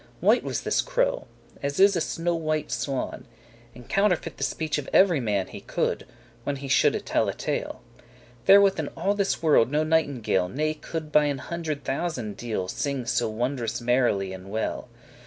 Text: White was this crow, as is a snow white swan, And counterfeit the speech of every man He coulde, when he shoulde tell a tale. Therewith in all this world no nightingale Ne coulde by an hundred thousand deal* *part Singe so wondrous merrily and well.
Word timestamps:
White 0.19 0.41
was 0.43 0.61
this 0.61 0.81
crow, 0.81 1.27
as 1.61 1.79
is 1.79 1.95
a 1.95 2.01
snow 2.01 2.33
white 2.33 2.71
swan, 2.71 3.27
And 3.75 3.87
counterfeit 3.87 4.37
the 4.37 4.43
speech 4.43 4.79
of 4.79 4.89
every 4.91 5.19
man 5.19 5.45
He 5.45 5.61
coulde, 5.61 6.05
when 6.43 6.55
he 6.55 6.67
shoulde 6.67 7.05
tell 7.05 7.29
a 7.29 7.35
tale. 7.35 7.83
Therewith 8.45 8.79
in 8.79 8.87
all 8.97 9.13
this 9.13 9.43
world 9.43 9.69
no 9.69 9.83
nightingale 9.83 10.49
Ne 10.49 10.73
coulde 10.73 11.11
by 11.11 11.25
an 11.25 11.37
hundred 11.37 11.83
thousand 11.83 12.35
deal* 12.35 12.61
*part 12.61 12.71
Singe 12.71 13.07
so 13.09 13.29
wondrous 13.29 13.79
merrily 13.79 14.33
and 14.33 14.49
well. 14.49 14.87